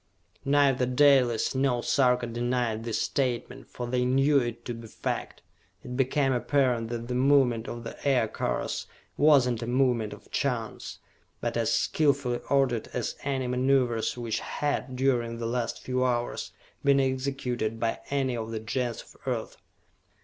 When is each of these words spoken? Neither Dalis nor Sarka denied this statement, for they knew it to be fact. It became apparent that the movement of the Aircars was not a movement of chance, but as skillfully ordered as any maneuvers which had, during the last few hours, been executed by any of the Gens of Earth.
Neither 0.45 0.87
Dalis 0.87 1.53
nor 1.53 1.83
Sarka 1.83 2.25
denied 2.25 2.83
this 2.85 2.99
statement, 2.99 3.69
for 3.69 3.85
they 3.85 4.03
knew 4.03 4.39
it 4.39 4.65
to 4.65 4.73
be 4.73 4.87
fact. 4.87 5.43
It 5.83 5.95
became 5.95 6.33
apparent 6.33 6.89
that 6.89 7.07
the 7.07 7.13
movement 7.13 7.67
of 7.67 7.83
the 7.83 7.95
Aircars 8.03 8.87
was 9.15 9.45
not 9.45 9.61
a 9.61 9.67
movement 9.67 10.11
of 10.11 10.31
chance, 10.31 10.97
but 11.39 11.55
as 11.55 11.71
skillfully 11.71 12.39
ordered 12.49 12.87
as 12.93 13.15
any 13.21 13.45
maneuvers 13.45 14.17
which 14.17 14.39
had, 14.39 14.95
during 14.95 15.37
the 15.37 15.45
last 15.45 15.79
few 15.83 16.03
hours, 16.03 16.51
been 16.83 16.99
executed 16.99 17.79
by 17.79 17.99
any 18.09 18.35
of 18.35 18.49
the 18.49 18.59
Gens 18.59 19.03
of 19.03 19.15
Earth. 19.27 19.57